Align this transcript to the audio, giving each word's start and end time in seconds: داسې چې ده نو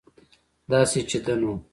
داسې 0.71 0.99
چې 1.09 1.17
ده 1.25 1.33
نو 1.41 1.51